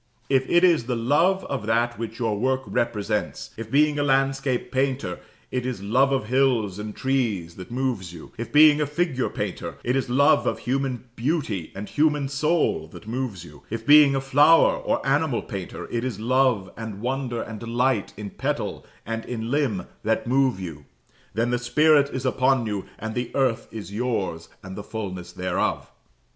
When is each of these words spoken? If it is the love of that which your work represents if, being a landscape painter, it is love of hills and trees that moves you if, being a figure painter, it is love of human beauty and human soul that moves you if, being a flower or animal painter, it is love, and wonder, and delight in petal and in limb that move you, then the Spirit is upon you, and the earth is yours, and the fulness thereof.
If 0.29 0.49
it 0.49 0.63
is 0.63 0.85
the 0.85 0.95
love 0.95 1.45
of 1.45 1.67
that 1.67 1.99
which 1.99 2.17
your 2.17 2.35
work 2.35 2.61
represents 2.65 3.51
if, 3.55 3.69
being 3.69 3.99
a 3.99 4.03
landscape 4.03 4.71
painter, 4.71 5.19
it 5.51 5.63
is 5.63 5.83
love 5.83 6.11
of 6.11 6.25
hills 6.25 6.79
and 6.79 6.95
trees 6.95 7.55
that 7.57 7.69
moves 7.69 8.11
you 8.11 8.31
if, 8.35 8.51
being 8.51 8.81
a 8.81 8.87
figure 8.87 9.29
painter, 9.29 9.75
it 9.83 9.95
is 9.95 10.09
love 10.09 10.47
of 10.47 10.57
human 10.57 11.03
beauty 11.15 11.71
and 11.75 11.87
human 11.87 12.29
soul 12.29 12.87
that 12.87 13.05
moves 13.05 13.45
you 13.45 13.61
if, 13.69 13.85
being 13.85 14.15
a 14.15 14.21
flower 14.21 14.75
or 14.75 15.05
animal 15.07 15.43
painter, 15.43 15.87
it 15.91 16.03
is 16.03 16.19
love, 16.19 16.71
and 16.75 16.99
wonder, 16.99 17.39
and 17.39 17.59
delight 17.59 18.11
in 18.17 18.31
petal 18.31 18.83
and 19.05 19.23
in 19.25 19.51
limb 19.51 19.85
that 20.01 20.25
move 20.25 20.59
you, 20.59 20.85
then 21.35 21.51
the 21.51 21.59
Spirit 21.59 22.09
is 22.09 22.25
upon 22.25 22.65
you, 22.65 22.85
and 22.97 23.13
the 23.13 23.29
earth 23.35 23.67
is 23.69 23.93
yours, 23.93 24.49
and 24.63 24.75
the 24.75 24.81
fulness 24.83 25.31
thereof. 25.31 25.91